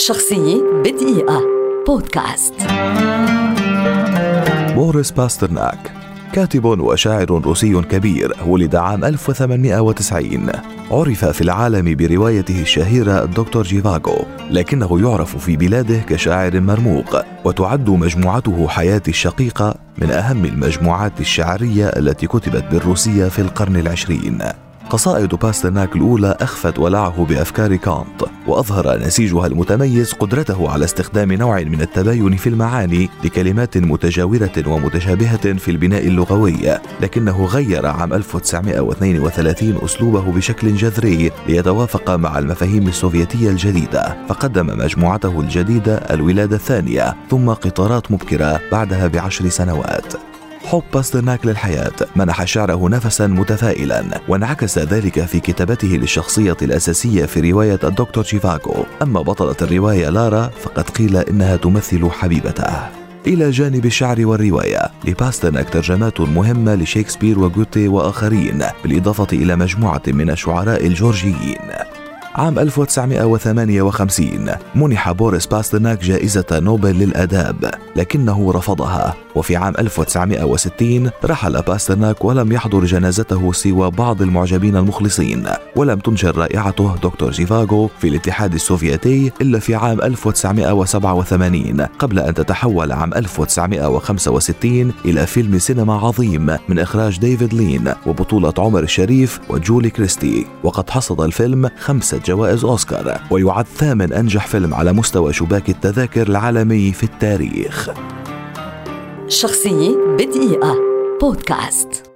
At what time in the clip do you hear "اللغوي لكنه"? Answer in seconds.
36.06-37.44